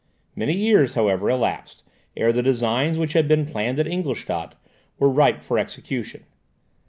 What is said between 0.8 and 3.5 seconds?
however, elapsed, ere the designs which had been